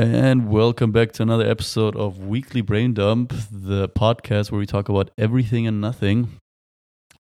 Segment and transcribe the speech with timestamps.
[0.00, 4.88] And welcome back to another episode of Weekly Brain Dump, the podcast where we talk
[4.88, 6.38] about everything and nothing.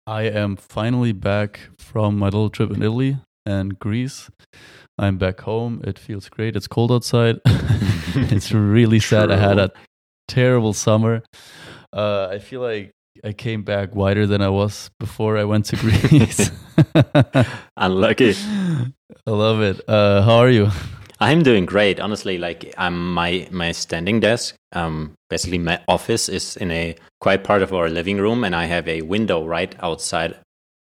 [0.06, 3.16] I am finally back from my little trip in Italy
[3.46, 4.30] and Greece.
[5.00, 5.84] I'm back home.
[5.86, 6.58] It feels great.
[6.58, 7.40] It's cold outside.
[7.46, 9.32] it's really sad.
[9.32, 9.72] I had a
[10.28, 11.24] terrible summer.
[11.94, 12.92] Uh, I feel like
[13.24, 16.52] I came back whiter than I was before I went to Greece.
[17.78, 18.36] Unlucky.
[19.26, 19.80] I love it.
[19.88, 20.70] Uh, how are you?
[21.20, 22.00] I'm doing great.
[22.00, 27.44] Honestly, like um, my my standing desk, um, basically my office is in a quiet
[27.44, 30.36] part of our living room, and I have a window right outside,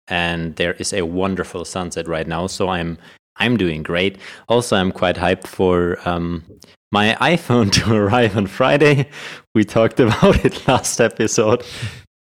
[0.08, 2.48] and there is a wonderful sunset right now.
[2.48, 2.98] So I'm
[3.38, 4.18] I'm doing great.
[4.50, 6.44] Also, I'm quite hyped for um,
[6.92, 9.10] my iPhone to arrive on Friday.
[9.54, 11.64] We talked about it last episode.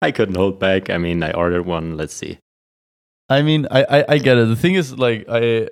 [0.02, 0.90] I couldn't hold back.
[0.90, 1.98] I mean, I ordered one.
[1.98, 2.40] Let's see.
[3.30, 4.48] I mean, I, I, I get it.
[4.48, 5.68] The thing is, like, I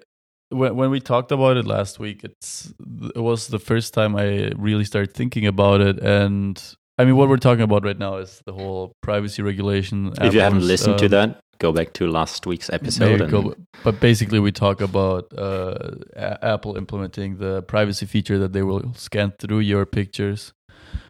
[0.49, 2.73] when when we talked about it last week, it's
[3.15, 6.61] it was the first time I really started thinking about it, and
[6.97, 10.13] I mean, what we're talking about right now is the whole privacy regulation.
[10.21, 13.29] If you haven't listened um, to that, go back to last week's episode.
[13.29, 18.93] Go, but basically, we talk about uh, Apple implementing the privacy feature that they will
[18.93, 20.53] scan through your pictures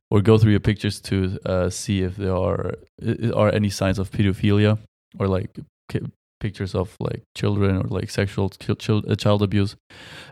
[0.10, 2.74] or go through your pictures to uh, see if there are
[3.34, 4.78] are any signs of pedophilia
[5.20, 5.58] or like
[6.40, 9.76] pictures of like children or like sexual child abuse.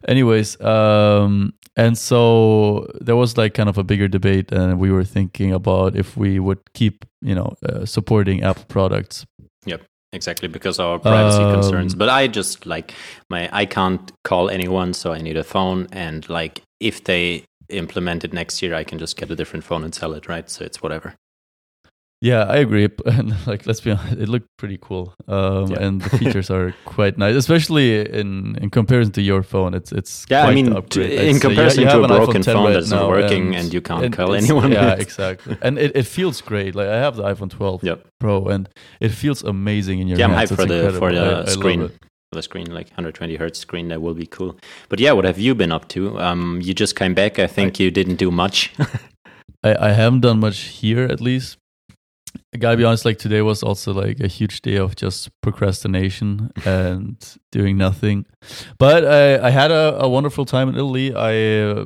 [0.08, 5.04] Anyways um and so there was like kind of a bigger debate and we were
[5.04, 9.26] thinking about if we would keep you know uh, supporting apple products.
[9.66, 11.96] Yep exactly because our privacy um, concerns.
[11.96, 12.94] But i just like
[13.30, 15.88] my i can't call anyone so i need a phone.
[15.92, 19.84] And like if they implement it next year i can just get a different phone
[19.84, 20.50] and sell it right?
[20.50, 21.16] So it's whatever
[22.24, 22.88] yeah, I agree.
[23.06, 25.84] And like, let's be honest, it looked pretty cool, um, yeah.
[25.84, 29.74] and the features are quite nice, especially in in comparison to your phone.
[29.74, 30.46] It's it's yeah.
[30.48, 33.82] I mean, in comparison to a broken phone right that's not working, and, and you
[33.82, 34.72] can't and call anyone.
[34.72, 35.58] Yeah, exactly.
[35.62, 36.76] And it, it feels great.
[36.76, 38.08] Like I have the iPhone 12 yep.
[38.22, 38.70] Pro, and
[39.02, 40.30] it feels amazing in your yeah.
[40.30, 40.52] hands.
[40.52, 41.84] I'm hyped for the for the I, screen.
[41.84, 41.90] I
[42.32, 44.56] the screen, like 120 hertz screen, that will be cool.
[44.90, 46.20] But yeah, what have you been up to?
[46.20, 47.38] Um, you just came back.
[47.38, 48.74] I think I, you didn't do much.
[49.64, 51.58] I, I haven't done much here, at least
[52.54, 56.52] I gotta be honest, like today was also like a huge day of just procrastination
[56.66, 57.18] and
[57.52, 58.26] doing nothing.
[58.78, 61.16] But I, I had a, a wonderful time in Italy.
[61.16, 61.34] I
[61.72, 61.86] uh,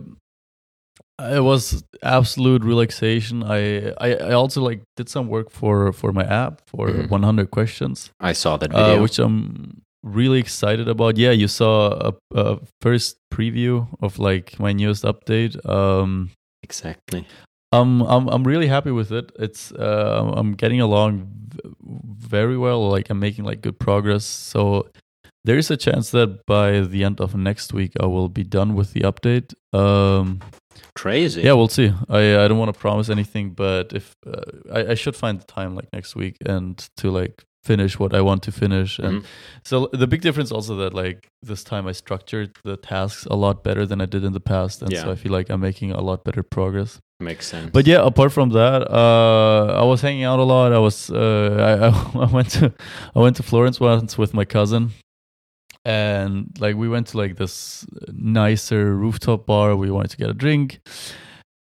[1.20, 3.44] it was absolute relaxation.
[3.44, 7.10] I, I, I also like did some work for for my app for mm-hmm.
[7.10, 8.12] 100 questions.
[8.20, 11.18] I saw that uh, video, uh, which I'm really excited about.
[11.18, 15.58] Yeah, you saw a, a first preview of like my newest update.
[15.68, 17.26] Um, exactly.
[17.72, 19.32] Um, I'm I'm really happy with it.
[19.40, 21.30] It's uh, I'm getting along
[21.84, 22.90] very well.
[22.90, 24.26] Like I'm making like good progress.
[24.26, 24.88] So
[25.44, 28.76] there is a chance that by the end of next week I will be done
[28.76, 29.54] with the update.
[29.74, 30.42] Um,
[30.96, 31.42] Crazy.
[31.42, 31.94] Yeah, we'll see.
[32.10, 34.42] I I don't want to promise anything, but if uh,
[34.74, 38.22] I I should find the time like next week and to like finish what I
[38.22, 38.92] want to finish.
[39.06, 39.26] And mm-hmm.
[39.64, 41.20] so the big difference also that like
[41.50, 44.82] this time I structured the tasks a lot better than I did in the past,
[44.82, 45.04] and yeah.
[45.04, 47.00] so I feel like I'm making a lot better progress.
[47.20, 47.72] Makes sense.
[47.72, 50.72] But yeah, apart from that, uh, I was hanging out a lot.
[50.72, 52.74] I was uh, I, I went to
[53.16, 54.92] I went to Florence once with my cousin,
[55.84, 59.76] and like we went to like this nicer rooftop bar.
[59.76, 60.80] We wanted to get a drink,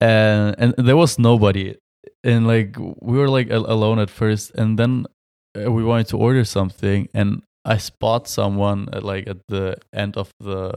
[0.00, 1.76] and and there was nobody,
[2.24, 5.06] and like we were like alone at first, and then
[5.54, 10.16] Uh, we wanted to order something, and I spot someone at like at the end
[10.16, 10.72] of the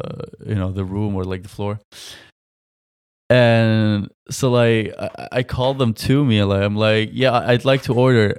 [0.46, 1.80] you know the room or like the floor,
[3.30, 7.84] and so like I, I called them to me like i'm like yeah i'd like
[7.84, 8.38] to order.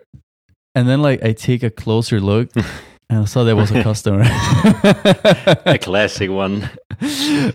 [0.75, 2.51] And then like i take a closer look
[3.11, 4.25] and i saw there was a customer.
[5.65, 6.69] A classic one.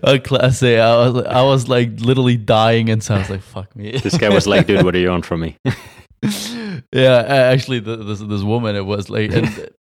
[0.02, 0.78] A classic.
[0.78, 3.92] I was i was like literally dying and so i was like fuck me.
[3.92, 5.56] This guy was like dude what are you on from me
[6.92, 9.70] yeah actually this this woman it was like and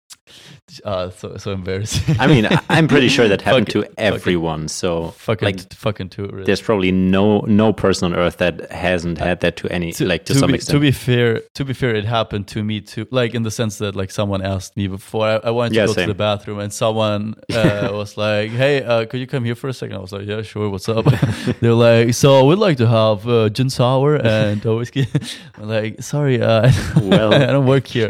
[0.85, 2.17] uh, so so embarrassing.
[2.19, 4.69] I mean, I'm pretty sure that happened to everyone.
[4.69, 6.27] so fucking like, fucking to.
[6.27, 6.45] Really.
[6.45, 10.25] There's probably no no person on earth that hasn't had that to any to, like
[10.27, 10.77] to, to some be, extent.
[10.77, 13.07] To be fair, to be fair, it happened to me too.
[13.11, 15.87] Like in the sense that like someone asked me before I, I wanted to yeah,
[15.87, 16.09] go same.
[16.09, 19.69] to the bathroom, and someone uh, was like, "Hey, uh, could you come here for
[19.69, 19.97] a second?
[19.97, 20.69] I was like, "Yeah, sure.
[20.69, 21.05] What's up?"
[21.61, 25.07] They're like, "So we'd like to have uh, gin sour and whiskey."
[25.57, 26.71] I'm like, "Sorry, uh,
[27.03, 28.07] well, I don't work here."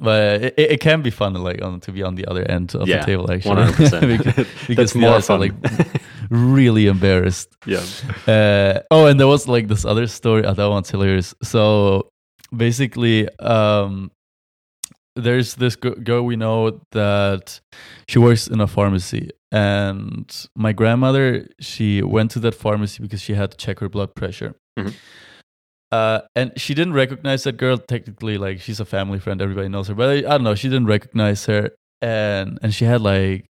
[0.00, 2.74] But it, it can be fun to like on to be on the other end
[2.74, 3.56] of yeah, the table actually.
[3.56, 5.40] One hundred because, because more fun.
[5.40, 5.52] like
[6.30, 7.48] really embarrassed.
[7.66, 7.82] Yeah.
[8.26, 10.44] Uh, oh and there was like this other story.
[10.44, 11.34] Oh, that one's hilarious.
[11.42, 12.10] So
[12.54, 14.10] basically um
[15.16, 17.60] there's this girl we know that
[18.08, 23.34] she works in a pharmacy, and my grandmother she went to that pharmacy because she
[23.34, 24.56] had to check her blood pressure.
[24.76, 24.92] Mhm.
[25.92, 27.78] Uh, and she didn't recognize that girl.
[27.78, 29.94] Technically, like she's a family friend, everybody knows her.
[29.94, 31.70] But I, I don't know, she didn't recognize her,
[32.02, 33.46] and and she had like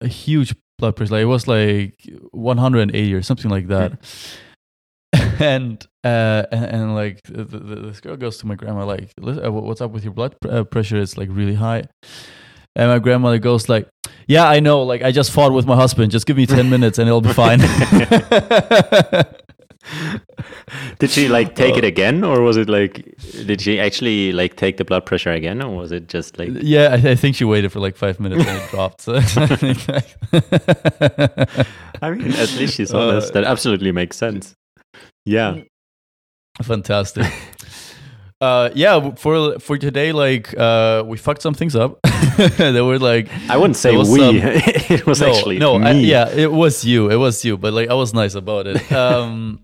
[0.00, 1.12] a huge blood pressure.
[1.12, 1.94] Like it was like
[2.32, 3.98] 180 or something like that.
[5.40, 9.50] and uh, and, and like the, the, this girl goes to my grandma like, uh,
[9.50, 10.98] what's up with your blood pr- uh, pressure?
[10.98, 11.84] It's like really high.
[12.74, 13.88] And my grandmother goes like,
[14.28, 14.82] "Yeah, I know.
[14.82, 16.12] Like I just fought with my husband.
[16.12, 17.60] Just give me 10 minutes and it'll be fine."
[20.98, 23.14] Did she like take it Uh, again, or was it like?
[23.46, 26.50] Did she actually like take the blood pressure again, or was it just like?
[26.60, 29.00] yeah, I, I think she waited for like five minutes and it dropped.
[29.02, 29.14] So
[30.32, 31.66] I
[32.02, 33.30] I mean, at least she's honest.
[33.30, 34.54] Uh, that absolutely makes sense.
[35.24, 35.60] Yeah.
[36.62, 37.26] Fantastic.
[38.38, 41.98] Uh, yeah, for for today, like uh, we fucked some things up.
[42.58, 44.18] they were like, I wouldn't say was we.
[44.18, 45.76] some- it was no, actually no.
[45.76, 48.82] I, yeah, it was you, it was you, but like I was nice about it.
[48.96, 49.60] Um,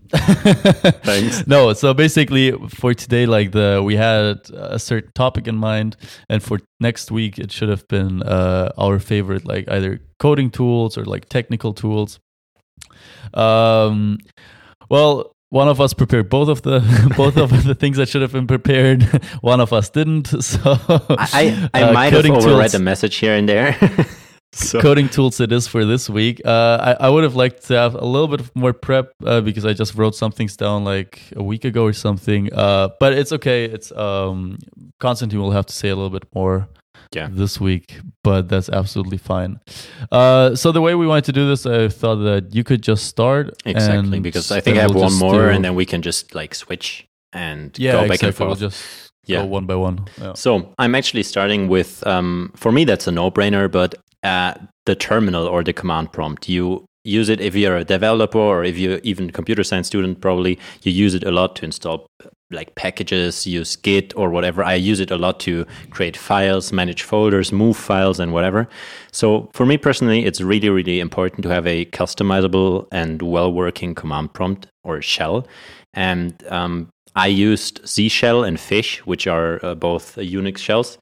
[1.03, 1.45] Thanks.
[1.47, 5.95] No, so basically for today, like the we had a certain topic in mind,
[6.27, 10.97] and for next week it should have been uh, our favorite, like either coding tools
[10.97, 12.19] or like technical tools.
[13.35, 14.17] Um,
[14.89, 16.79] well, one of us prepared both of the
[17.15, 19.03] both of the things that should have been prepared.
[19.41, 20.33] One of us didn't.
[20.43, 23.77] So I, I, I uh, might have overread tools- a message here and there.
[24.51, 26.41] so, coding tools it is for this week.
[26.43, 29.65] Uh, I, I would have liked to have a little bit more prep uh, because
[29.65, 32.51] I just wrote some things down like a week ago or something.
[32.51, 33.65] Uh, but it's okay.
[33.65, 34.57] It's um,
[34.99, 36.67] Constantine will have to say a little bit more
[37.15, 37.29] Yeah.
[37.31, 39.59] this week, but that's absolutely fine.
[40.11, 43.05] Uh, so the way we wanted to do this, I thought that you could just
[43.05, 46.33] start exactly, because I think I have one more, do- and then we can just
[46.33, 48.27] like switch and yeah, go back exactly.
[48.27, 48.47] and forth.
[48.49, 49.41] We'll just Yeah.
[49.41, 50.05] go one by one.
[50.21, 50.33] Yeah.
[50.33, 54.53] So I'm actually starting with, um, for me, that's a no-brainer, but uh,
[54.85, 56.49] the terminal or the command prompt.
[56.49, 60.21] You use it if you're a developer or if you're even a computer science student,
[60.21, 62.07] probably you use it a lot to install
[62.53, 64.63] like packages, use Git or whatever.
[64.63, 68.67] I use it a lot to create files, manage folders, move files, and whatever.
[69.11, 74.33] So for me personally, it's really, really important to have a customizable and well-working command
[74.33, 75.47] prompt or shell.
[75.93, 80.97] And um, I used Z shell and Fish, which are uh, both uh, Unix shells,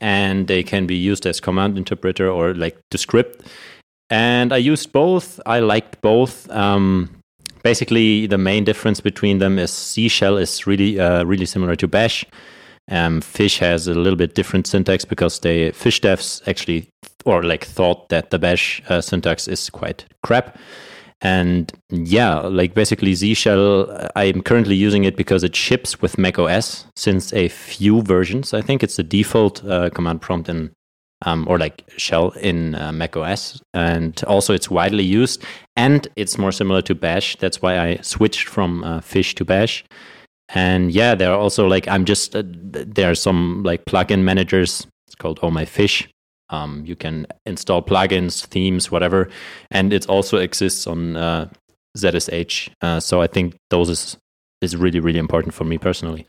[0.00, 3.46] and they can be used as command interpreter or like the script.
[4.08, 5.40] And I used both.
[5.46, 6.50] I liked both.
[6.50, 7.19] Um,
[7.62, 11.88] basically, the main difference between them is Z shell is really, uh, really similar to
[11.88, 12.24] Bash.
[12.90, 16.88] Um, Fish has a little bit different syntax because they Fish devs actually
[17.24, 20.58] or like thought that the Bash uh, syntax is quite crap.
[21.22, 26.16] And yeah, like basically Z Shell, uh, I'm currently using it because it ships with
[26.16, 28.54] Mac OS since a few versions.
[28.54, 30.72] I think it's the default uh, command prompt in,
[31.22, 33.62] um, or like shell in uh, Mac OS.
[33.74, 35.44] And also it's widely used
[35.76, 37.36] and it's more similar to Bash.
[37.36, 39.84] That's why I switched from uh, Fish to Bash.
[40.52, 44.86] And yeah, there are also like, I'm just, uh, there are some like plugin managers.
[45.06, 46.08] It's called Oh My Fish.
[46.50, 49.28] Um, you can install plugins, themes, whatever,
[49.70, 51.48] and it also exists on uh,
[51.96, 52.70] ZSH.
[52.82, 54.16] Uh, so I think those is
[54.60, 56.26] is really really important for me personally.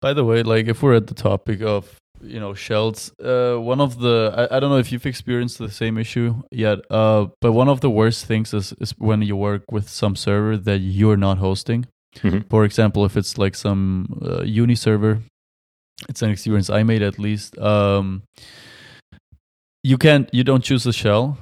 [0.00, 3.80] By the way, like if we're at the topic of you know shells, uh, one
[3.80, 7.52] of the I, I don't know if you've experienced the same issue yet, uh, but
[7.52, 11.16] one of the worst things is, is when you work with some server that you're
[11.16, 11.86] not hosting.
[12.16, 12.48] Mhm.
[12.50, 15.20] For example, if it's like some uh, uni server,
[16.08, 17.58] it's an experience I made at least.
[17.58, 18.22] Um,
[19.82, 21.38] you can't, you don't choose a shell.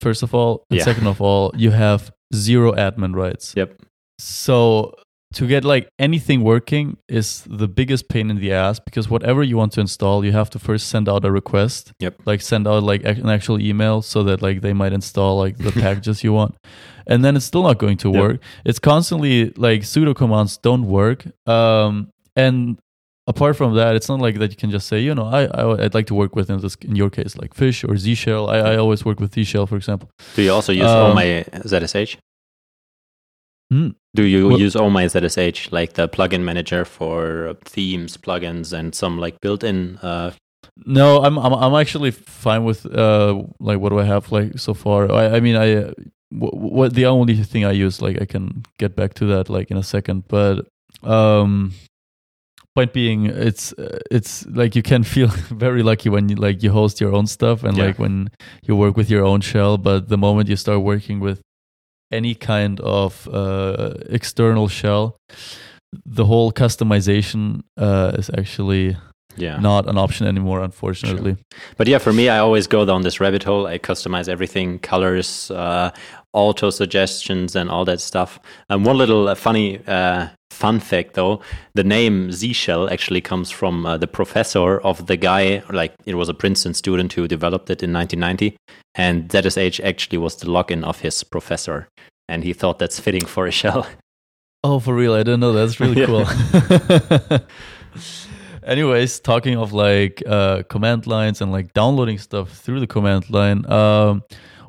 [0.00, 0.84] First of all, and Yeah.
[0.84, 3.54] second of all, you have zero admin rights.
[3.56, 3.80] Yep.
[4.18, 4.94] So
[5.34, 9.56] to get like anything working is the biggest pain in the ass because whatever you
[9.58, 11.92] want to install, you have to first send out a request.
[12.00, 12.14] Yep.
[12.24, 15.72] Like send out like an actual email so that like they might install like the
[15.84, 16.54] packages you want.
[17.06, 18.20] And then it's still not going to Yep.
[18.22, 18.40] work.
[18.64, 21.24] It's constantly like sudo commands don't work.
[21.46, 22.78] Um and
[23.26, 25.64] apart from that, it's not like that you can just say, you know, I, I
[25.64, 28.48] would like to work with in this in your case like fish or Z shell.
[28.48, 30.08] I, I always work with Z shell, for example.
[30.36, 32.16] Do you also use Um, Oh My ZSH?
[33.70, 33.88] Hmm.
[34.14, 38.94] Do you What- use Oh My ZSH like the plugin manager for themes, plugins, and
[38.94, 39.98] some like built-in?
[40.02, 40.30] Uh,
[40.86, 44.74] No, I'm I'm I'm actually fine with uh like what do I have like so
[44.74, 45.10] far.
[45.12, 45.90] I I mean I uh,
[46.30, 49.70] wh- what the only thing I use like I can get back to that like
[49.72, 50.66] in a second, but
[51.02, 51.72] um
[52.74, 55.28] point being it's uh, it's like you can feel
[55.66, 57.86] very lucky when you like you host your own stuff and Yeah.
[57.86, 58.28] like when
[58.62, 61.40] you work with your own shell, but the moment you start working with
[62.10, 65.16] any kind of uh external shell,
[66.06, 68.96] the whole customization uh is actually
[69.36, 69.60] Yeah.
[69.60, 71.36] not an option anymore, unfortunately.
[71.76, 73.66] But yeah, for me, I always go down this rabbit hole.
[73.74, 75.90] I customize everything, colors, uh,
[76.32, 78.40] auto suggestions, and all that stuff.
[78.68, 81.40] And one little uh, funny uh, fun fact, though,
[81.74, 85.62] the name Z Shell actually comes from uh, the professor of the guy.
[85.70, 88.56] Like it was a Princeton student who developed it in 1990,
[88.96, 91.86] and ZSH actually was the login of his professor,
[92.28, 93.86] and he thought that's fitting for a shell.
[94.64, 95.14] Oh, for real?
[95.14, 95.52] I didn't know.
[95.52, 96.26] That's really cool.
[98.62, 103.64] Anyways, talking of like uh, command lines and like downloading stuff through the command line,
[103.70, 104.22] um,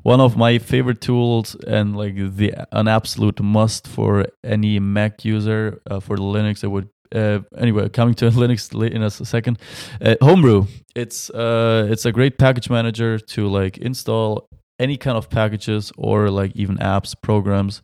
[0.04, 5.82] one of my favorite tools and like the an absolute must for any Mac user
[5.90, 9.60] uh, for the Linux, it would uh, anyway coming to Linux in a second.
[10.02, 14.48] Uh, Homebrew, it's uh, it's a great package manager to like install
[14.80, 17.82] any kind of packages or like even apps, programs.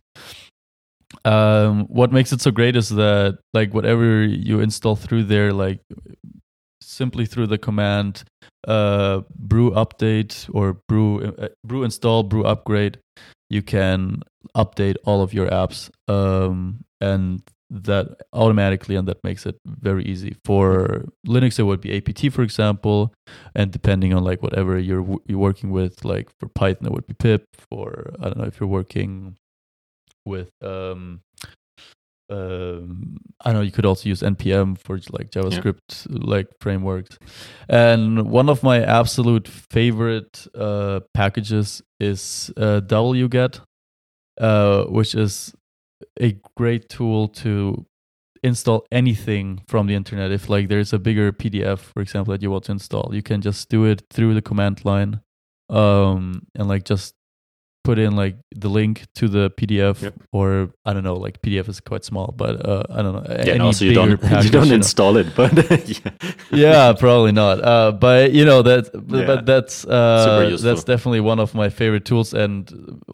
[1.24, 5.80] Um what makes it so great is that like whatever you install through there like
[6.80, 8.24] simply through the command
[8.66, 12.98] uh brew update or brew uh, brew install brew upgrade
[13.50, 14.22] you can
[14.56, 20.36] update all of your apps um and that automatically and that makes it very easy.
[20.44, 23.12] For linux it would be apt for example
[23.54, 27.14] and depending on like whatever you're you're working with like for python it would be
[27.14, 27.44] pip.
[27.70, 29.36] For i don't know if you're working
[30.24, 31.20] with um
[32.28, 37.18] um i don't know you could also use npm for like javascript like frameworks.
[37.68, 43.60] And one of my absolute favorite uh packages is uh wget
[44.40, 45.54] uh which is
[46.20, 47.86] a great tool to
[48.42, 50.30] install anything from the internet.
[50.30, 53.40] If like there's a bigger pdf for example that you want to install you can
[53.40, 55.20] just do it through the command line
[55.68, 57.14] um and like just
[57.86, 60.14] put in like the link to the pdf Yep.
[60.38, 60.46] or
[60.86, 63.60] i don't know like pdf is quite small but uh i don't know Yeah, any
[63.68, 64.10] also you don't
[64.44, 65.50] you don't install it, but
[65.94, 66.10] yeah.
[66.66, 69.26] yeah probably not uh but you know that Yeah.
[69.30, 72.60] but that's uh that's definitely one of my favorite tools and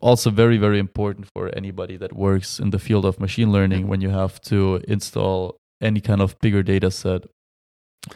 [0.00, 4.00] also very very important for anybody that works in the field of machine learning when
[4.00, 5.38] you have to install
[5.80, 7.20] any kind of bigger data set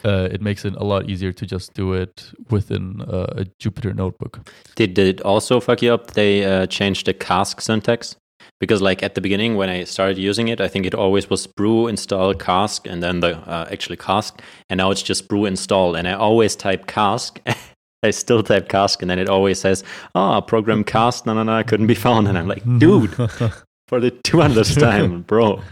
[0.05, 3.95] uh, it makes it a lot easier to just do it within uh, a Jupyter
[3.95, 4.49] notebook.
[4.75, 6.13] Did it also fuck you up?
[6.13, 8.17] They uh, changed the cask syntax
[8.59, 11.47] because, like at the beginning when I started using it, I think it always was
[11.47, 15.95] brew install cask and then the uh, actually cask, and now it's just brew install,
[15.95, 17.41] and I always type cask.
[18.03, 19.83] I still type cask, and then it always says,
[20.15, 23.15] "Ah, program cask, no, no, no, couldn't be found," and I'm like, "Dude,
[23.89, 25.63] for the 200th time, bro."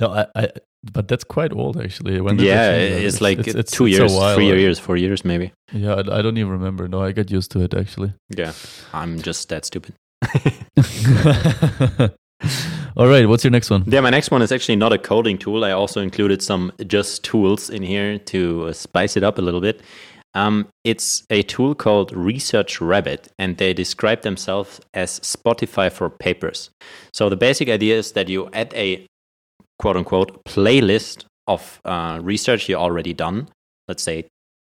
[0.00, 0.48] no, I, I,
[0.92, 2.20] but that's quite old actually.
[2.20, 5.52] When Yeah, it's like it's, it's, two it's years, while, three years, four years, maybe.
[5.72, 6.88] Yeah, I, I don't even remember.
[6.88, 8.14] No, I got used to it actually.
[8.28, 8.52] Yeah,
[8.92, 9.94] I'm just that stupid.
[12.96, 13.84] All right, what's your next one?
[13.86, 15.64] Yeah, my next one is actually not a coding tool.
[15.64, 19.60] I also included some just tools in here to uh, spice it up a little
[19.60, 19.82] bit.
[20.34, 26.70] Um, it's a tool called Research Rabbit, and they describe themselves as Spotify for papers.
[27.12, 29.06] So the basic idea is that you add a
[29.78, 33.48] quote unquote playlist of uh, research you already done.
[33.88, 34.26] Let's say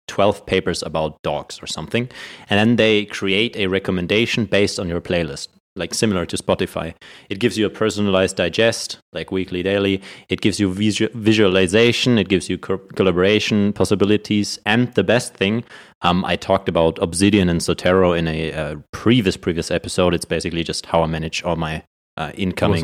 [0.07, 2.09] 12 papers about dogs or something.
[2.49, 6.93] And then they create a recommendation based on your playlist, like similar to Spotify.
[7.29, 10.01] It gives you a personalized digest, like weekly, daily.
[10.29, 12.19] It gives you visu- visualization.
[12.19, 14.59] It gives you co- collaboration possibilities.
[14.65, 15.63] And the best thing,
[16.01, 20.13] um, I talked about Obsidian and Zotero in a uh, previous previous episode.
[20.13, 21.83] It's basically just how I manage all my
[22.17, 22.81] uh, incoming.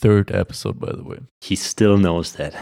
[0.00, 1.18] Third episode, by the way.
[1.40, 2.54] he still knows that.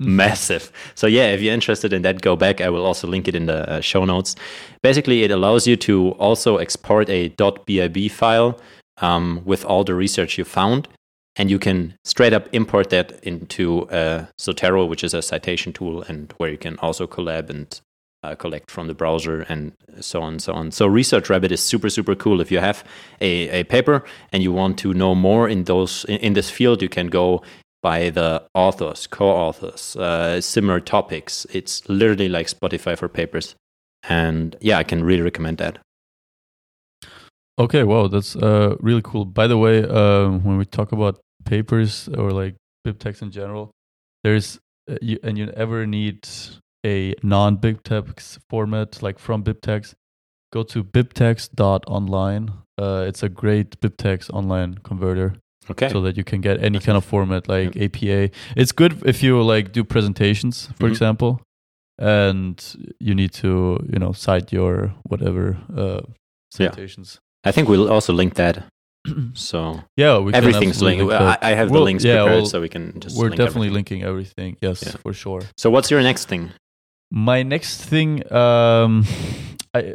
[0.00, 0.72] Massive.
[0.94, 2.60] So yeah if you're interested in that go back.
[2.60, 4.34] I will also link it in the uh, show notes.
[4.82, 7.28] Basically it allows you to also export a
[7.66, 8.58] .bib file
[8.98, 10.88] um, with all the research you found
[11.36, 16.02] and you can straight up import that into uh, zotero which is a citation tool
[16.02, 17.80] and where you can also collab and
[18.24, 21.62] uh, collect from the browser and so on and so on so research rabbit is
[21.62, 22.82] super super cool if you have
[23.20, 24.02] a, a paper
[24.32, 27.42] and you want to know more in those in, in this field you can go
[27.84, 31.46] by the authors, co-authors, uh, similar topics.
[31.52, 33.54] It's literally like Spotify for papers,
[34.08, 35.78] and yeah, I can really recommend that.
[37.58, 39.26] Okay, wow, that's uh, really cool.
[39.26, 43.70] By the way, um, when we talk about papers or like BibTeX in general,
[44.24, 44.58] there's
[44.90, 46.26] uh, you, and you ever need
[46.84, 49.94] a non-BibTeX format like from BibTeX,
[50.52, 52.50] go to bibtex.online.
[52.78, 55.34] Uh, it's a great BibTeX online converter.
[55.70, 58.28] Okay, so that you can get any kind of format like APA.
[58.54, 60.90] It's good if you like do presentations, for Mhm.
[60.90, 61.40] example,
[61.98, 62.62] and
[63.00, 66.00] you need to you know cite your whatever uh,
[66.58, 66.70] Yeah.
[66.70, 67.18] citations.
[67.44, 68.64] I think we'll also link that.
[69.34, 71.02] So yeah, we everything's linked.
[71.04, 71.38] link I.
[71.40, 73.16] I have the Well, links yeah, prepared, well, so we can just.
[73.16, 74.00] We're link definitely everything.
[74.00, 74.56] linking everything.
[74.60, 74.96] Yes, Yeah.
[75.02, 75.42] for sure.
[75.56, 76.50] So what's your next thing?
[77.16, 79.06] My next thing, um,
[79.74, 79.94] I,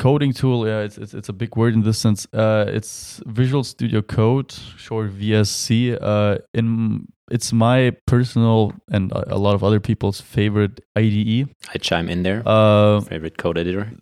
[0.00, 0.66] coding tool.
[0.66, 2.26] Yeah, it's, it's, it's a big word in this sense.
[2.32, 5.96] Uh, it's Visual Studio Code, short VSC.
[6.00, 11.48] Uh, in it's my personal and a lot of other people's favorite IDE.
[11.72, 12.42] I chime in there.
[12.44, 13.92] Uh, favorite code editor.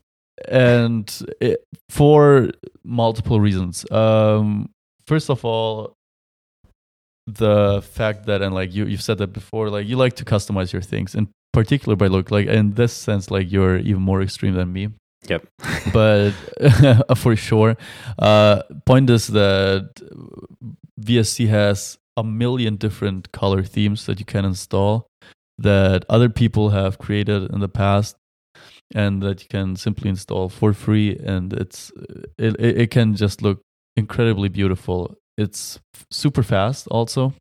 [0.49, 2.49] And it, for
[2.85, 3.85] multiple reasons.
[3.91, 4.71] Um,
[5.07, 5.99] first of all,
[7.27, 10.73] the fact that and like you you've said that before, like you like to customize
[10.73, 12.31] your things, in particular by look.
[12.31, 14.89] Like in this sense, like you're even more extreme than me.
[15.29, 15.47] Yep.
[15.93, 16.33] but
[17.17, 17.77] for sure,
[18.19, 19.91] uh, point is that
[21.01, 25.07] VSC has a million different color themes that you can install
[25.59, 28.17] that other people have created in the past
[28.95, 31.93] and that you can simply install for free and it's
[32.39, 33.61] it, it can just look
[33.97, 35.79] incredibly beautiful it's
[36.11, 37.35] super fast also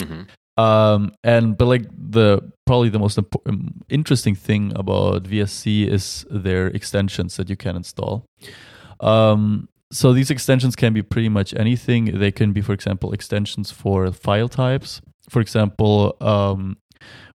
[0.00, 0.22] mm-hmm.
[0.56, 6.68] Um and but like the probably the most um, interesting thing about vsc is their
[6.68, 8.24] extensions that you can install.
[9.00, 12.18] Um so these extensions can be pretty much anything.
[12.18, 15.00] They can be for example extensions for file types.
[15.28, 16.76] For example um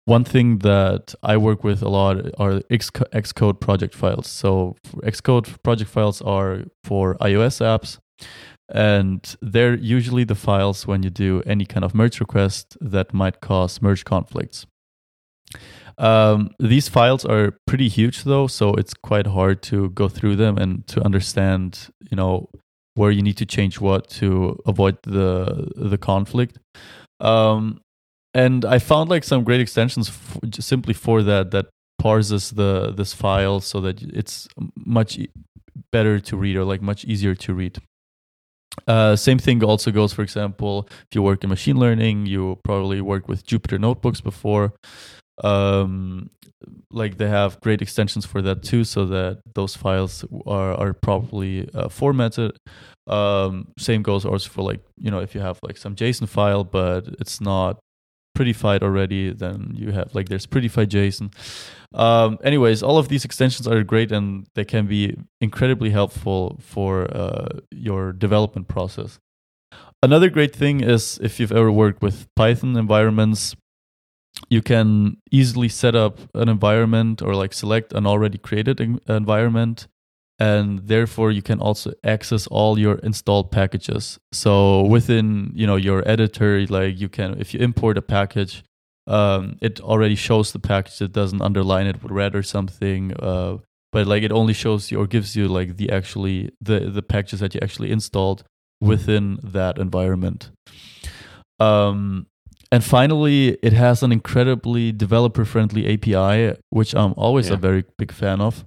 [0.06, 4.28] one thing that I work with a lot are Xcode project files.
[4.28, 8.00] So Xcode project files are for iOS apps,
[8.70, 13.42] and they're usually the files when you do any kind of merge request that might
[13.42, 14.66] cause merge conflicts.
[15.98, 20.58] Um, these files are pretty huge though, so it's quite hard to go through them
[20.58, 22.50] and to understand, you know,
[22.96, 26.58] where you need to change what to avoid the the conflict.
[27.20, 27.82] Um,
[28.34, 33.14] and I found like some great extensions f- simply for that that parses the this
[33.14, 35.20] file so that it's much
[35.92, 37.80] better to read or like much easier to read.
[38.88, 43.01] Uh, same thing also goes, for example, if you work in machine learning, you probably
[43.01, 44.74] worked with Jupyter notebooks before.
[45.43, 46.29] Um,
[46.91, 51.69] like they have great extensions for that too, so that those files are are properly
[51.74, 52.57] uh, formatted.
[53.07, 56.63] Um, same goes also for like you know if you have like some JSON file,
[56.63, 57.79] but it's not
[58.39, 61.33] prettyfied already, then you have like there's prettyfied JSON.
[61.94, 67.14] Um, anyways, all of these extensions are great and they can be incredibly helpful for
[67.16, 69.20] uh, your development process.
[70.01, 73.55] Another great thing is if you've ever worked with Python environments,
[74.50, 79.87] you can easily set up an environment or like select an already created environment
[80.40, 84.20] and therefore you can also access all your installed packages.
[84.32, 88.64] So within you know your editor like you can if you import a package
[89.08, 91.02] um, it already shows the package.
[91.02, 93.58] It doesn't underline it with red or something uh,
[93.92, 97.40] but like it only shows you or gives you like the actually the the packages
[97.40, 98.44] that you actually installed
[98.82, 100.52] within that environment.
[101.60, 102.28] Um,
[102.72, 107.55] and finally, it has an incredibly developer friendly API, which I'm always yeah.
[107.55, 108.64] a very big fan of.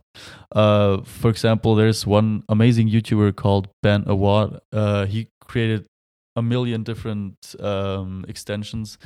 [0.50, 4.60] Uh, for example, there's one amazing YouTuber called Ben Awad.
[4.72, 5.86] Uh, he created
[6.34, 8.98] a million different um, extensions,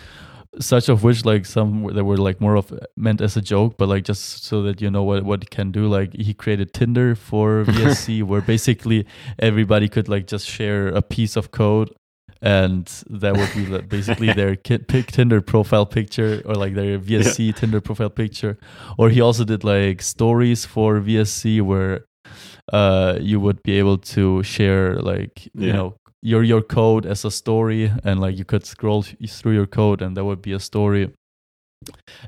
[0.61, 3.91] such of which like some that were like more of meant as a joke, but
[3.91, 5.89] like just so that you know what what it can do.
[5.89, 9.07] Like he created Tinder for VSC, where basically
[9.39, 11.95] everybody could like just share a piece of code
[12.47, 14.55] and that would be basically their
[14.93, 17.53] pick Tinder profile picture or like their VSC yeah.
[17.53, 18.57] Tinder profile picture.
[18.97, 22.05] Or he also did like stories for VSC where
[22.73, 25.67] uh, you would be able to share like yeah.
[25.67, 29.67] you know your your code as a story and like you could scroll through your
[29.67, 31.13] code and that would be a story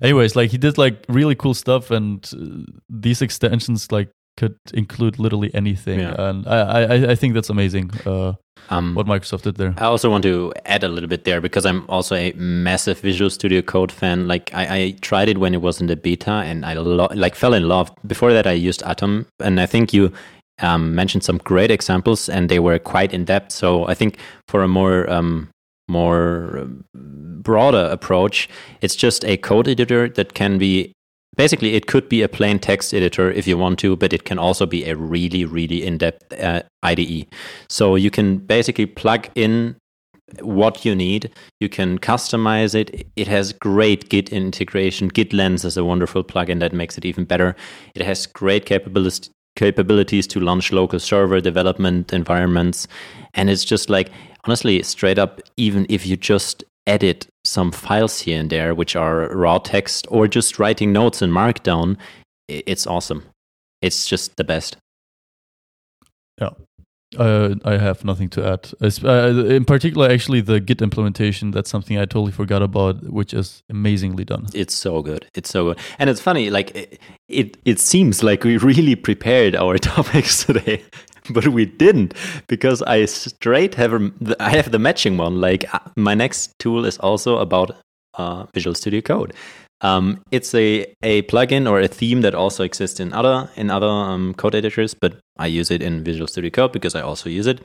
[0.03, 5.19] anyways like he did like really cool stuff and uh, these extensions like could include
[5.19, 6.15] literally anything yeah.
[6.29, 8.35] and I, I i think that's amazing uh
[8.71, 9.75] um, what Microsoft did there.
[9.79, 13.31] I also want to add a little bit there because I'm also a massive Visual
[13.31, 14.29] Studio Code fan.
[14.29, 17.35] Like I, I tried it when it was in the beta, and I lo- like
[17.35, 17.91] fell in love.
[18.07, 20.13] Before that, I used Atom, and I think you
[20.61, 23.53] um, mentioned some great examples, and they were quite in depth.
[23.53, 24.19] So I think
[24.49, 25.49] for a more um,
[25.89, 28.49] more um, broader approach,
[28.81, 30.93] it's just a code editor that can be
[31.37, 34.39] basically it could be a plain text editor if you want to but it can
[34.39, 37.27] also be a really really in-depth uh, ide
[37.69, 39.77] so you can basically plug in
[40.41, 41.31] what you need.
[41.61, 43.07] You can customize it.
[43.17, 45.09] It has great git integration.
[45.09, 47.57] Git lens is a wonderful plugin that makes it even better.
[47.95, 52.87] It has great capabilities capabilities to launch local server development environments.
[53.35, 54.09] And it's just like
[54.45, 59.29] honestly straight up even if you just edit some files here and there, which are
[59.29, 61.97] raw text, or just writing notes in Markdown,
[62.49, 63.25] it's awesome.
[63.83, 64.77] It's just the best.
[66.41, 66.51] Yeah.
[67.17, 68.71] Uh, I have nothing to add.
[68.83, 73.63] Uh, in particular, actually, the Git implementation, that's something I totally forgot about, which is
[73.71, 74.47] amazingly done.
[74.53, 75.27] It's so good.
[75.35, 75.79] It's so good.
[75.99, 80.85] And it's funny, like it, it, it seems like we really prepared our topics today,
[81.31, 82.15] but we didn't
[82.47, 84.11] because I straight have a,
[84.41, 85.41] I have the matching one.
[85.41, 87.77] Like uh, my next tool is also about
[88.15, 89.35] uh, Visual Studio Code.
[89.81, 93.87] Um, it's a, a plugin or a theme that also exists in other in other
[93.87, 97.47] um, code editors, but I use it in Visual Studio Code because I also use
[97.47, 97.61] it.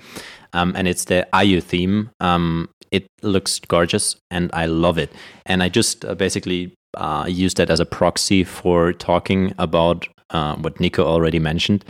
[0.54, 2.12] Um, and it's the Ayu theme.
[2.20, 5.12] Um, it looks gorgeous, and I love it.
[5.48, 10.56] And I just uh, basically uh, use that as a proxy for talking about uh,
[10.58, 11.84] what Nico already mentioned.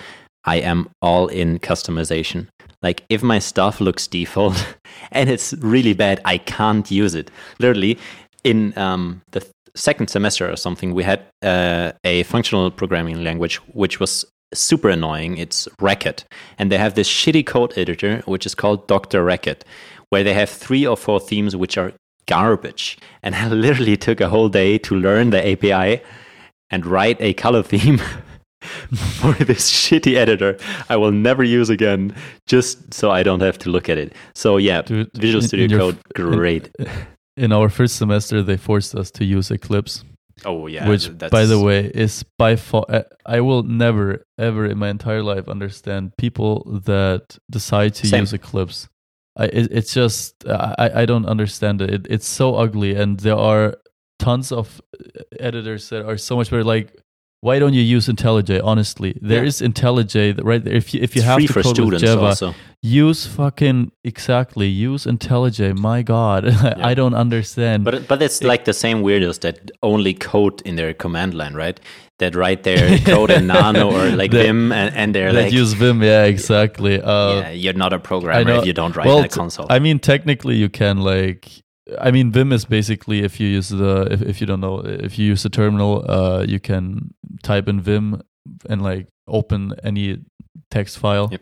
[0.45, 2.47] I am all in customization.
[2.81, 4.75] Like if my stuff looks default
[5.11, 7.31] and it's really bad, I can't use it.
[7.59, 7.97] Literally,
[8.43, 13.55] in um, the th- second semester or something, we had uh, a functional programming language
[13.73, 15.37] which was super annoying.
[15.37, 16.25] It's Racket,
[16.59, 19.63] and they have this shitty code editor which is called Doctor Racket,
[20.09, 21.93] where they have three or four themes which are
[22.27, 22.97] garbage.
[23.21, 26.03] And I literally took a whole day to learn the API
[26.69, 28.01] and write a color theme.
[29.19, 30.57] for this shitty editor
[30.89, 32.15] I will never use again
[32.47, 34.13] just so I don't have to look at it.
[34.35, 36.69] So yeah, Dude, Visual Studio your Code f- in- great.
[37.35, 40.03] In our first semester, they forced us to use Eclipse,
[40.45, 42.85] oh yeah, which, by the way, is by far.
[42.89, 48.21] I- I will never, ever in my entire life understand people that decide to Same.
[48.21, 48.87] use Eclipse.
[49.35, 51.89] I, it, it's just, I, I don't understand it.
[51.89, 52.07] it.
[52.07, 53.77] It's so ugly, and there are
[54.19, 56.63] tons of uh, editors that are so much better.
[56.63, 57.01] Like,
[57.43, 58.61] why don't you use IntelliJ?
[58.63, 59.49] Honestly, there Yeah.
[59.51, 60.73] is IntelliJ right there.
[60.81, 62.55] If you if you It's have to code with Java, also.
[62.81, 65.77] use fucking exactly use IntelliJ.
[65.77, 66.45] My God,
[66.89, 67.83] I don't understand.
[67.83, 71.79] But but it's like the same weirdos that only code in their command line, right?
[72.19, 75.53] That write their code in Nano or like That- Vim, and, and they're that like,
[75.61, 77.01] use Vim, yeah, exactly.
[77.01, 79.67] Uh, yeah, you're not a programmer if you don't write well, in a console.
[79.69, 81.62] I mean, technically, you can like.
[81.99, 85.19] I mean, Vim is basically if you use the if, if you don't know if
[85.19, 88.21] you use the terminal, uh, you can type in Vim
[88.69, 90.19] and like open any
[90.69, 91.41] text file Yep.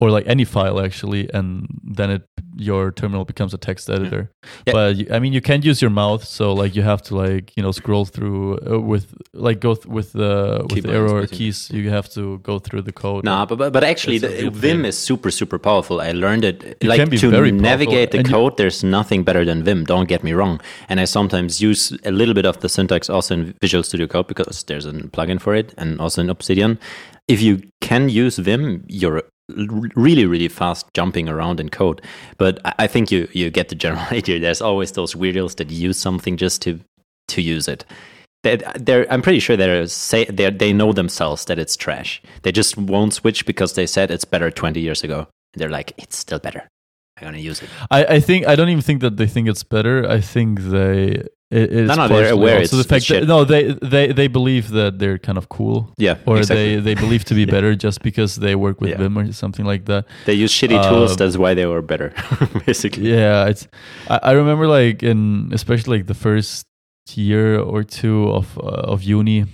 [0.00, 2.22] Or like any file actually, and then it
[2.56, 4.30] your terminal becomes a text editor.
[4.66, 4.72] Yeah.
[4.72, 7.52] But you, I mean, you can't use your mouth, so like you have to like
[7.56, 11.26] you know scroll through uh, with like go th- with the with the arrow or
[11.26, 11.70] keys.
[11.70, 13.24] You have to go through the code.
[13.24, 16.00] Nah, but, but but actually, the, Vim is super super powerful.
[16.00, 18.56] I learned it It like can be to very powerful, navigate the and you- code.
[18.56, 19.84] there's nothing better than Vim.
[19.84, 20.60] Don't get me wrong.
[20.88, 24.26] And I sometimes use a little bit of the syntax also in Visual Studio Code
[24.28, 26.78] because there's a plugin for it, and also in Obsidian.
[27.28, 29.22] If you can use Vim, you're
[29.96, 32.02] really really fast jumping around in code.
[32.38, 34.38] But I- think you you get the general idea.
[34.38, 36.80] There's always those weirdos that use something just to
[37.28, 37.84] to use it.
[38.42, 42.22] That they're, I'm pretty sure they're say they they know themselves that it's trash.
[42.42, 45.26] They just won't switch because they said it's better 20 years ago.
[45.54, 46.66] They're like, it's still better.
[47.18, 47.68] I'm gonna use it.
[47.90, 50.08] I, I think I don't even think that they think it's better.
[50.08, 53.72] I think they it, it's No, no, they're aware it's- the fact that no they
[53.94, 56.76] they they believe that they're kind of cool Yeah, or exactly.
[56.76, 58.98] they they believe to be better just because they work with Yeah.
[58.98, 60.04] Vim or something like that.
[60.26, 61.10] They use shitty tools.
[61.12, 62.12] Um, That's why they were better,
[62.66, 63.10] basically.
[63.10, 63.66] Yeah, it's
[64.08, 66.66] I, I remember like in especially like the first
[67.14, 69.44] year or two of uh, of uni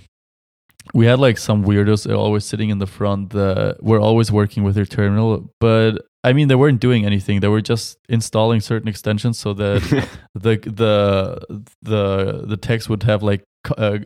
[0.93, 4.75] we had like some weirdos always sitting in the front that were always working with
[4.75, 9.37] their terminal but I mean they weren't doing anything they were just installing certain extensions
[9.39, 9.81] so that
[10.33, 13.43] the the the the text would have like
[13.77, 13.99] uh,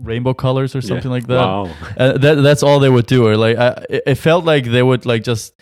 [0.00, 1.70] rainbow colors or something like that Wow.
[1.98, 4.82] uh, that that's all they would do or like I, it- it felt like they
[4.82, 5.54] would like just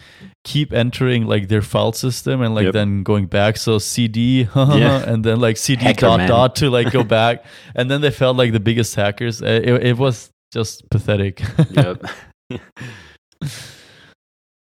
[0.45, 2.75] keep entering like their file system and like Yep.
[2.75, 5.03] then going back so cd Yeah.
[5.11, 6.29] and then like cd Hacker dot man.
[6.29, 9.87] dot to like go back and then they felt like the biggest hackers Uh, it,
[9.87, 12.05] it was just pathetic Yep.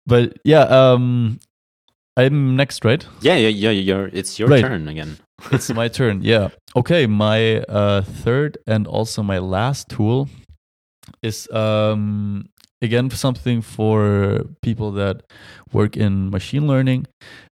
[0.05, 1.39] But yeah um
[2.17, 3.71] i'm next right Yeah, yeah, yeah.
[3.71, 4.61] You're, it's your Right.
[4.61, 5.17] turn again.
[5.51, 6.21] it's my turn.
[6.23, 6.47] Yeah.
[6.75, 7.07] Okay.
[7.07, 10.29] My uh, third and also my last tool
[11.21, 12.47] is um,
[12.81, 15.23] again something for people that
[15.73, 17.05] work in machine learning.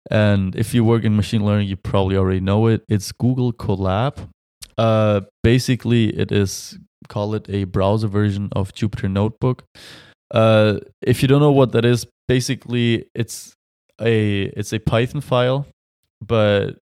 [0.10, 2.84] And if you work in machine learning, you probably already know it.
[2.88, 4.30] It's Google Colab.
[4.78, 6.78] Uh, basically, it is
[7.10, 9.64] call it a browser version of Jupyter Notebook.
[10.34, 13.56] Uh, if you don't know what that is, basically it's
[14.02, 15.68] a it's a Python file,
[16.22, 16.80] but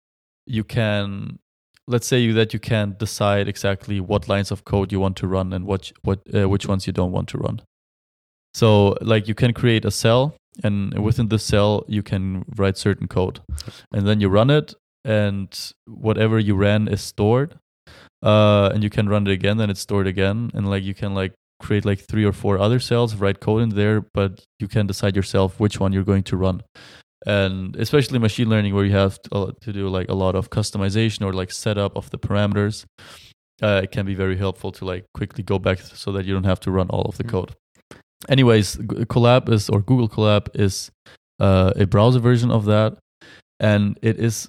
[0.46, 1.38] you can
[1.86, 5.26] let's say you, that you can decide exactly what lines of code you want to
[5.26, 7.60] run and what what uh, which ones you don't want to run.
[8.54, 13.08] So like you can create a cell and within the cell you can write certain
[13.08, 13.40] code
[13.92, 14.74] and then you run it
[15.04, 17.58] and whatever you ran is stored
[18.22, 21.14] uh, and you can run it again then it's stored again and like you can
[21.14, 24.86] like create like three or four other cells, write code in there, but you can
[24.86, 26.62] decide yourself which one you're going to run.
[27.26, 30.48] And especially machine learning, where you have to, uh, to do like a lot of
[30.50, 32.86] customization or like setup of the parameters,
[33.62, 36.44] uh, it can be very helpful to like quickly go back so that you don't
[36.44, 37.30] have to run all of the Mm.
[37.30, 37.52] code.
[38.28, 38.76] Anyways,
[39.08, 40.90] Colab is or Google Colab is
[41.38, 42.98] uh, a browser version of that,
[43.58, 44.48] and it is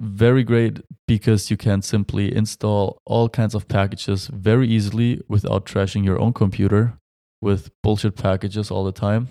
[0.00, 6.04] very great because you can simply install all kinds of packages very easily without trashing
[6.04, 6.94] your own computer
[7.42, 9.28] with bullshit packages all the time.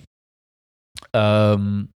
[1.13, 1.89] Um,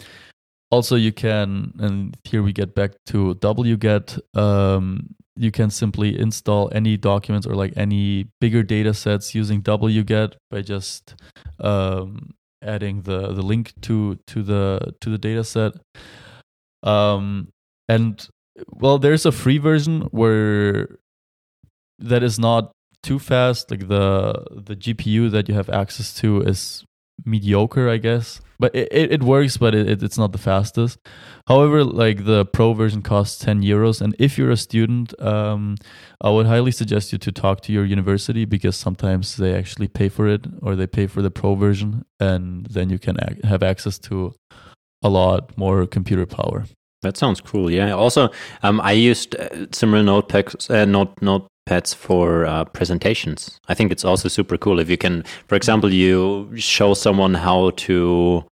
[0.71, 4.19] also, you can, and here we get back to wget.
[4.35, 10.33] Um, you can simply install any documents or like any bigger data sets using wget
[10.49, 11.15] by just
[11.59, 12.33] um,
[12.63, 15.73] adding the the link to to the to the data set.
[16.81, 17.49] Um,
[17.87, 18.27] and
[18.67, 20.99] well, there's a free version where
[21.99, 23.71] that is not too fast.
[23.71, 26.85] Like the the GPU that you have access to is
[27.25, 28.41] mediocre, I guess.
[28.59, 30.99] But it, it, it works, but it, it, it's not the fastest.
[31.47, 34.01] However, like the pro version costs 10 euros.
[34.01, 35.75] And if you're a student, um,
[36.21, 40.07] I would highly suggest you to talk to your university because sometimes they actually pay
[40.07, 42.05] for it or they pay for the pro version.
[42.19, 44.33] And then you can ac- have access to
[45.01, 46.65] a lot more computer power.
[47.03, 47.69] That sounds cool.
[47.69, 47.91] Yeah.
[47.91, 48.29] Also,
[48.63, 53.59] um, I used uh, similar notepads, uh, note notepads for uh, presentations.
[53.67, 57.71] I think it's also super cool if you can, for example, you show someone how
[57.71, 58.43] to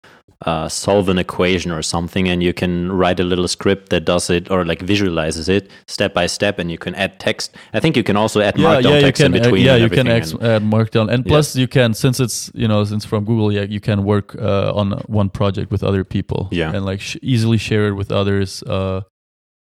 [0.46, 4.30] uh, solve an equation or something, and you can write a little script that does
[4.30, 7.56] it or like visualizes it step by step, and you can add text.
[7.74, 9.66] I think you can also add markdown you text can, in uh, between.
[9.66, 11.30] yeah, and you can ex- add markdown, and Yeah.
[11.32, 14.74] plus you can since it's you know since from Google, yeah, you can work uh,
[14.74, 16.72] on one project with other people, Yeah.
[16.76, 19.02] and like sh- easily share it with others uh,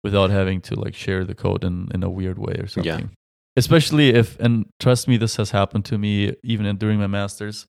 [0.03, 2.99] without having to like share the code in in a weird way or something.
[2.99, 3.07] Yeah.
[3.57, 7.65] Especially if, and trust me, this has happened to me even in, during my masters.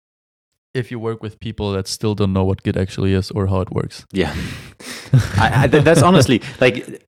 [0.72, 3.60] If you work with people that still don't know what Git actually is or how
[3.60, 4.34] it works, Yeah,
[5.36, 7.02] I, I, that's honestly like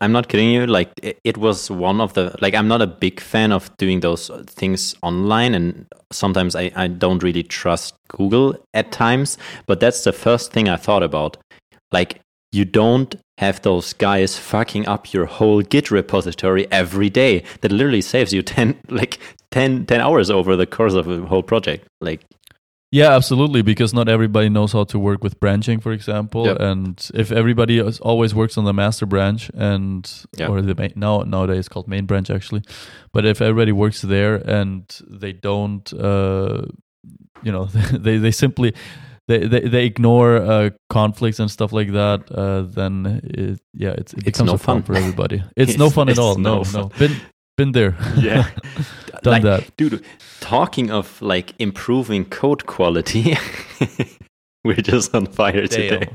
[0.00, 0.66] I'm not kidding you.
[0.66, 4.00] Like it, it was one of the like I'm not a big fan of doing
[4.00, 9.38] those things online, and sometimes I I don't really trust Google at times.
[9.66, 11.38] But that's the first thing I thought about.
[11.92, 12.20] Like
[12.52, 17.44] you don't have those guys fucking up your whole Git repository every day.
[17.62, 19.18] That literally saves you ten like
[19.52, 21.86] 10, 10 hours over the course of a whole project.
[22.00, 22.22] Like
[22.94, 23.62] Yeah, absolutely.
[23.62, 26.44] Because not everybody knows how to work with branching, for example.
[26.46, 26.60] Yep.
[26.60, 30.06] And if everybody is- always works on the master branch and
[30.38, 30.48] Yeah.
[30.50, 32.62] or the main, now nowadays called main branch actually,
[33.12, 34.84] but if everybody works there and
[35.20, 36.62] they don't, uh,
[37.42, 37.64] you know,
[38.04, 38.72] they they simply.
[39.28, 42.20] They, they, they ignore uh, conflicts and stuff like that.
[42.30, 44.82] Uh, then it, yeah, it's, it It's becomes no a fun.
[44.82, 45.40] for everybody.
[45.56, 46.34] It's, no It's- fun at all.
[46.36, 46.88] no No, no.
[46.98, 47.12] Been
[47.56, 47.94] been there.
[48.18, 48.44] Yeah.
[49.22, 49.76] done Like, that.
[49.76, 50.04] dude
[50.40, 53.36] talking of like improving code quality
[54.64, 56.08] we're just on fire today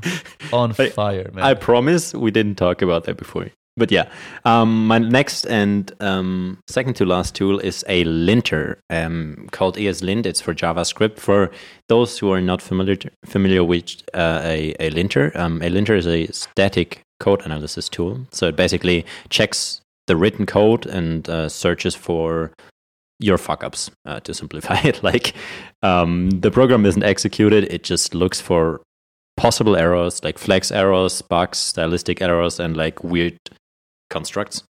[0.52, 1.44] On fire, man.
[1.44, 4.08] i promise we didn't talk about that before but yeah
[4.44, 10.26] um, my next and um, second to last tool is a linter um, called ESLint.
[10.26, 11.18] It's for JavaScript.
[11.20, 11.50] For
[11.88, 16.08] those who are not familiar familiar with uh, a, a linter, um, a linter is
[16.08, 18.26] a static code analysis tool.
[18.32, 22.50] So it basically checks the written code and uh, searches for
[23.20, 25.34] your fuck ups uh, to simplify it like
[25.82, 27.64] um, the program isn't executed.
[27.64, 28.80] It just looks for
[29.36, 33.38] possible errors like flex errors bugs stylistic errors and like weird
[34.10, 34.64] constructs.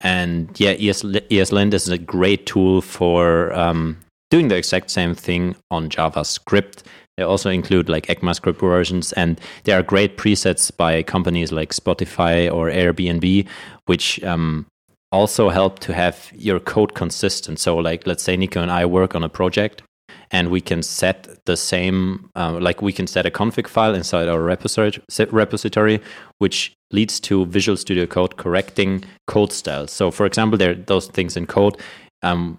[0.00, 3.98] And yeah ES, ESLint is a great tool for um,
[4.30, 6.82] doing the exact same thing on javascript.
[7.18, 12.50] They also include like ECMAScript versions, and there are great presets by companies like Spotify
[12.50, 13.46] or Airbnb,
[13.84, 14.64] which um,
[15.12, 17.58] also help to have your code consistent.
[17.58, 19.82] So, like, let's say Nico and I work on a project,
[20.30, 24.28] and we can set the same, uh, like, we can set a config file inside
[24.28, 26.00] our repository,
[26.38, 29.90] which leads to Visual Studio Code correcting code styles.
[29.90, 31.76] So, for example, there are those things in code.
[32.22, 32.58] Um,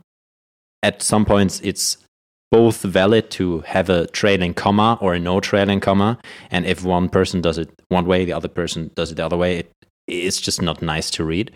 [0.83, 1.97] at some points, it's
[2.49, 6.17] both valid to have a trailing comma or a no trailing comma.
[6.49, 9.37] And if one person does it one way, the other person does it the other
[9.37, 9.71] way, it,
[10.07, 11.51] it's just not nice to read.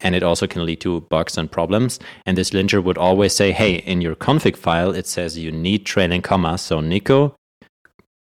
[0.00, 1.98] And it also can lead to bugs and problems.
[2.26, 5.86] And this linter would always say, hey, in your config file, it says you need
[5.86, 6.60] trailing commas.
[6.60, 7.34] So, Nico,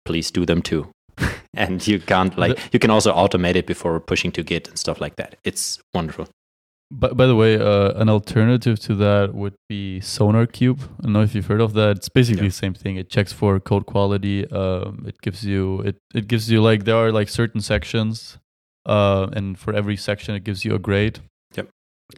[0.06, 0.88] please do them too.
[1.54, 5.02] and you can't, like, you can also automate it before pushing to Git and stuff
[5.02, 5.36] like that.
[5.44, 6.28] It's wonderful.
[6.90, 10.80] But by the way, uh, an alternative to that would be SonarQube.
[10.82, 11.98] I don't know if you've heard of that.
[11.98, 12.50] It's basically Yeah.
[12.50, 12.96] the same thing.
[12.96, 14.50] It checks for code quality.
[14.50, 15.98] Um, it gives you it.
[16.16, 18.38] It gives you like there are like certain sections,
[18.86, 21.20] uh, and for every section it gives you a grade.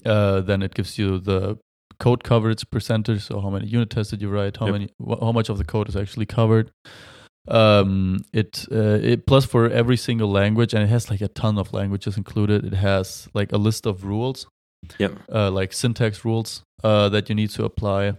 [0.05, 1.57] Uh, then it gives you the
[1.99, 3.23] code coverage percentage.
[3.23, 4.57] So how many unit tests did you write?
[4.57, 4.73] How Yep.
[4.73, 4.89] many?
[4.99, 6.71] Wh- how much of the code is actually covered?
[7.47, 11.57] Um, it uh, it plus for every single language, and it has like a ton
[11.57, 12.63] of languages included.
[12.65, 14.45] It has like a list of rules,
[14.99, 15.11] Yep.
[15.33, 18.13] uh, like syntax rules uh, that you need to apply,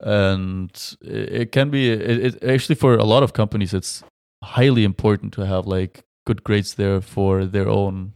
[0.00, 1.90] and it, it can be.
[1.90, 4.02] It, it actually for a lot of companies, it's
[4.44, 8.12] highly important to have like good grades there for their own,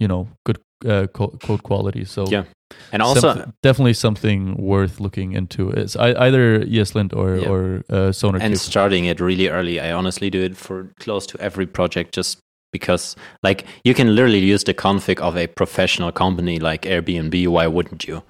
[0.00, 2.04] you know, good uh, code quality.
[2.04, 2.44] So Yeah.
[2.92, 5.70] And also, Someth- definitely something worth looking into.
[5.70, 7.48] It's I, either ESLint or Yeah.
[7.48, 8.42] or uh, SonarQube.
[8.42, 9.78] and starting it really early.
[9.80, 12.38] I honestly do it for close to every project just
[12.72, 17.46] because like you can literally use the config of a professional company like Airbnb.
[17.48, 18.22] Why wouldn't you?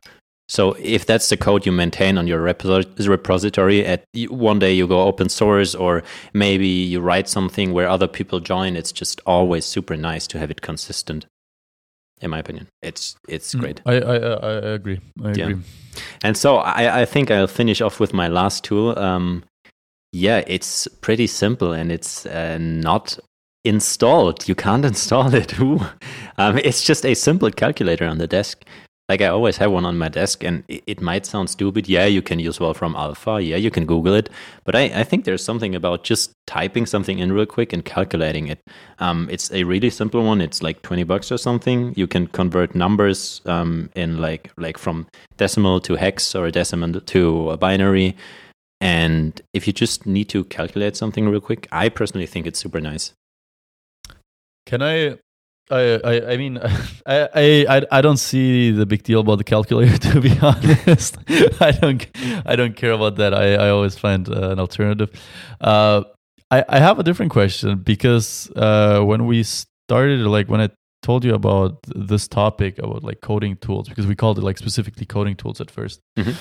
[0.48, 5.02] So if that's the code you maintain on your repository, at one day you go
[5.02, 9.96] open source, or maybe you write something where other people join, it's just always super
[9.96, 11.26] nice to have it consistent.
[12.22, 13.80] In my opinion, it's it's Mm, great.
[13.86, 15.00] I I I, I agree.
[15.24, 15.48] I Yeah.
[15.48, 15.62] agree.
[16.22, 18.98] And so I, I think I'll finish off with my last tool.
[18.98, 19.44] Um,
[20.12, 23.18] yeah, it's pretty simple and it's uh, not
[23.64, 24.48] installed.
[24.48, 25.58] You can't install it.
[25.60, 25.80] Ooh.
[26.38, 28.64] Um, it's just a simple calculator on the desk.
[29.08, 31.88] Like I always have one on my desk, and it, might sound stupid.
[31.88, 33.40] Yeah, you can use Wolfram Alpha.
[33.40, 34.28] Yeah, you can Google it.
[34.64, 38.48] But I, I think there's something about just typing something in real quick and calculating
[38.48, 38.58] it.
[38.98, 40.40] Um, it's a really simple one.
[40.40, 41.94] It's like 20 bucks or something.
[41.96, 47.50] You can convert numbers um, in like like from decimal to hex or decimal to
[47.50, 48.16] a binary.
[48.80, 52.80] And if you just need to calculate something real quick, I personally think it's super
[52.80, 53.12] nice.
[54.66, 55.18] Can I?
[55.70, 56.58] I I, I mean,
[57.06, 59.98] I, I I I don't see the big deal about the calculator.
[60.12, 61.18] To be honest,
[61.60, 62.06] I don't
[62.44, 63.34] I don't care about that.
[63.34, 65.10] I I always find uh, an alternative.
[65.60, 66.02] Uh,
[66.50, 70.68] I I have a different question because uh, when we started, like when I
[71.02, 75.06] told you about this topic about like coding tools, because we called it like specifically
[75.06, 76.34] coding tools at 1st Mhm.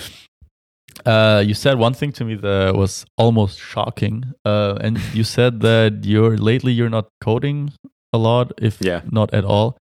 [1.06, 5.60] Uh, you said one thing to me that was almost shocking, uh, and you said
[5.60, 7.74] that you're lately you're not coding
[8.14, 9.02] a lot, if Yeah.
[9.12, 9.78] not at all.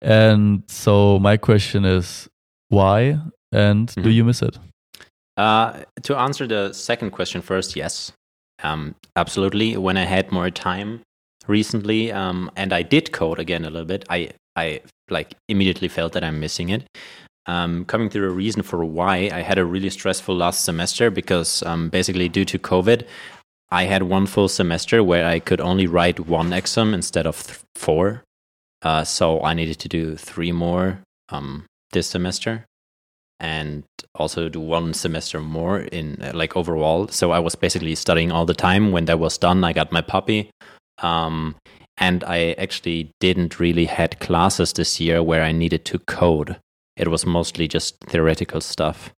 [0.00, 2.28] And so my question is,
[2.68, 3.18] why?
[3.52, 4.14] And do Mhm.
[4.14, 4.58] you miss it?
[5.36, 8.12] Uh, to answer the second question first, yes,
[8.62, 9.76] um, absolutely.
[9.76, 11.00] When I had more time
[11.46, 16.12] recently, um, and I did code again a little bit, I I like immediately felt
[16.14, 16.82] that I'm missing it.
[17.46, 21.62] Um, coming to the reason for why I had a really stressful last semester because
[21.62, 23.06] um, basically due to COVID,
[23.70, 28.24] I had one full semester where I could only write one exam instead of four.
[28.82, 32.64] Uh, so I needed to do three more um, this semester
[33.40, 37.08] and also do one semester more in uh, like overall.
[37.08, 38.90] So I was basically studying all the time.
[38.90, 40.50] When that was done, I got my puppy.
[41.02, 41.56] Um,
[41.96, 46.56] and I actually didn't really had classes this year where I needed to code.
[46.96, 49.12] It was mostly just theoretical stuff.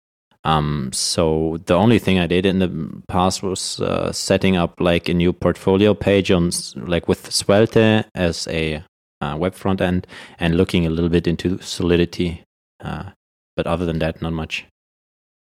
[0.50, 2.70] Um, so the only thing I did in the
[3.08, 8.48] past was uh, setting up like a new portfolio page on like with Svelte as
[8.48, 8.84] a
[9.22, 10.08] uh, web front end
[10.40, 12.44] and looking a little bit into Solidity.
[12.84, 13.12] Uh,
[13.56, 14.66] but other than that, not much.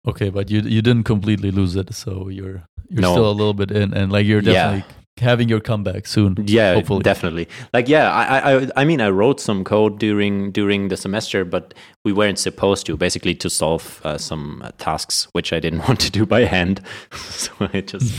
[0.08, 3.12] Okay, but you you didn't completely lose it, so you're you're No.
[3.13, 4.82] still a little bit in, and like you're Yeah.
[5.17, 6.36] Having your comeback soon.
[6.45, 7.04] Yeah, hopefully.
[7.04, 7.47] definitely.
[7.74, 11.74] Like, yeah, I, I, I mean, I wrote some code during during the semester, but
[12.04, 12.97] we weren't supposed to.
[12.97, 16.82] Basically, to solve uh, some uh, tasks which I didn't want to do by hand.
[17.12, 18.13] so I just,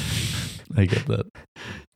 [0.77, 1.27] I get that.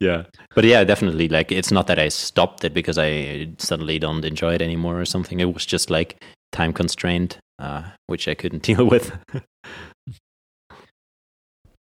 [0.01, 0.25] yeah.
[0.55, 1.29] But yeah, definitely.
[1.29, 5.05] Like, it's not that I stopped it because I suddenly don't enjoy it anymore or
[5.05, 5.41] something.
[5.41, 9.13] It was just like time constrained, uh, which I couldn't deal with.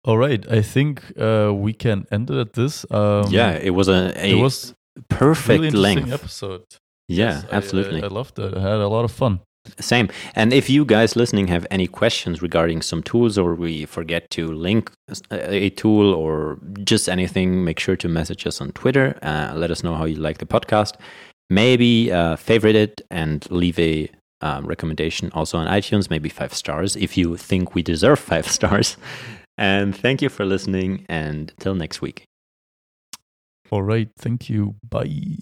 [0.04, 2.86] All right, I think uh, we can end it at this.
[2.90, 4.74] Um, yeah, it was a, a it was
[5.10, 6.12] perfect really length.
[6.12, 6.66] episode.
[7.08, 8.02] yeah, Yes, absolutely.
[8.02, 8.58] I, I loved it.
[8.58, 9.42] I had a lot of fun.
[9.80, 10.10] Same.
[10.34, 14.48] And if you guys listening have any questions regarding some tools or we forget to
[14.48, 14.92] link
[15.30, 19.18] a a tool or just anything, make sure to message us on Twitter.
[19.22, 20.96] Uh, let us know how you like the podcast.
[21.50, 24.10] Maybe uh, favorite it and leave a
[24.42, 28.98] um, recommendation also on iTunes, maybe five stars if you think we deserve five stars.
[29.62, 31.06] And thank you for listening.
[31.08, 32.26] And till next week.
[33.70, 34.76] All right, thank you.
[34.90, 35.38] Bye.